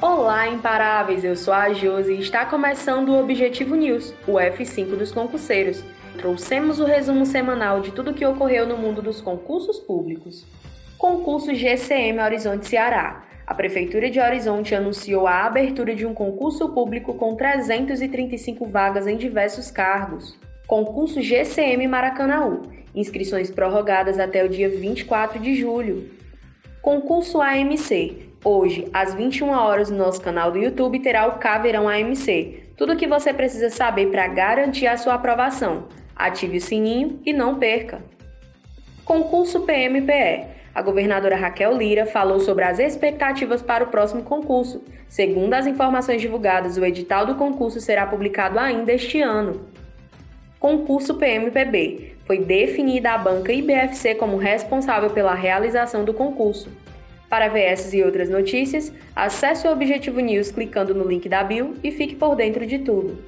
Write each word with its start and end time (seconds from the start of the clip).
Olá, 0.00 0.48
imparáveis! 0.48 1.24
Eu 1.24 1.36
sou 1.36 1.54
a 1.54 1.72
Josi 1.72 2.14
e 2.14 2.20
está 2.20 2.44
começando 2.44 3.10
o 3.10 3.20
Objetivo 3.20 3.74
News, 3.76 4.12
o 4.26 4.32
F5 4.32 4.96
dos 4.96 5.12
concurseiros. 5.12 5.82
Trouxemos 6.18 6.80
o 6.80 6.84
resumo 6.84 7.24
semanal 7.24 7.80
de 7.80 7.92
tudo 7.92 8.10
o 8.10 8.14
que 8.14 8.26
ocorreu 8.26 8.66
no 8.66 8.76
mundo 8.76 9.00
dos 9.00 9.20
concursos 9.20 9.78
públicos. 9.78 10.44
Concurso 10.98 11.54
GCM 11.54 12.20
Horizonte 12.20 12.68
Ceará. 12.68 13.24
A 13.46 13.54
Prefeitura 13.54 14.10
de 14.10 14.20
Horizonte 14.20 14.74
anunciou 14.74 15.26
a 15.26 15.44
abertura 15.44 15.94
de 15.94 16.04
um 16.04 16.12
concurso 16.12 16.68
público 16.70 17.14
com 17.14 17.36
335 17.36 18.66
vagas 18.66 19.06
em 19.06 19.16
diversos 19.16 19.70
cargos. 19.70 20.36
Concurso 20.66 21.22
GCM 21.22 21.86
Maracanaú. 21.86 22.62
Inscrições 22.94 23.50
prorrogadas 23.50 24.18
até 24.18 24.44
o 24.44 24.48
dia 24.48 24.68
24 24.68 25.38
de 25.38 25.54
julho. 25.54 26.10
Concurso 26.82 27.40
AMC. 27.40 28.33
Hoje, 28.44 28.86
às 28.92 29.14
21 29.14 29.48
horas, 29.48 29.90
no 29.90 29.96
nosso 29.96 30.20
canal 30.20 30.52
do 30.52 30.58
YouTube 30.58 31.00
terá 31.00 31.26
o 31.26 31.38
Caveirão 31.38 31.88
AMC. 31.88 32.64
Tudo 32.76 32.92
o 32.92 32.96
que 32.96 33.06
você 33.06 33.32
precisa 33.32 33.70
saber 33.70 34.10
para 34.10 34.26
garantir 34.26 34.86
a 34.86 34.98
sua 34.98 35.14
aprovação. 35.14 35.84
Ative 36.14 36.58
o 36.58 36.60
sininho 36.60 37.18
e 37.24 37.32
não 37.32 37.58
perca. 37.58 38.02
Concurso 39.02 39.60
PMPE. 39.60 40.44
A 40.74 40.82
governadora 40.82 41.36
Raquel 41.36 41.74
Lira 41.74 42.04
falou 42.04 42.38
sobre 42.38 42.64
as 42.64 42.78
expectativas 42.78 43.62
para 43.62 43.84
o 43.84 43.86
próximo 43.86 44.22
concurso. 44.22 44.84
Segundo 45.08 45.54
as 45.54 45.66
informações 45.66 46.20
divulgadas, 46.20 46.76
o 46.76 46.84
edital 46.84 47.24
do 47.24 47.36
concurso 47.36 47.80
será 47.80 48.06
publicado 48.06 48.58
ainda 48.58 48.92
este 48.92 49.22
ano. 49.22 49.66
Concurso 50.60 51.14
PMPB. 51.14 52.16
Foi 52.26 52.38
definida 52.38 53.12
a 53.12 53.18
banca 53.18 53.54
IBFC 53.54 54.16
como 54.16 54.36
responsável 54.36 55.08
pela 55.08 55.32
realização 55.32 56.04
do 56.04 56.12
concurso. 56.12 56.68
Para 57.34 57.48
ver 57.48 57.62
essas 57.62 57.92
e 57.92 58.00
outras 58.00 58.30
notícias, 58.30 58.92
acesse 59.12 59.66
o 59.66 59.72
Objetivo 59.72 60.20
News 60.20 60.52
clicando 60.52 60.94
no 60.94 61.04
link 61.04 61.28
da 61.28 61.42
bio 61.42 61.74
e 61.82 61.90
fique 61.90 62.14
por 62.14 62.36
dentro 62.36 62.64
de 62.64 62.78
tudo. 62.78 63.18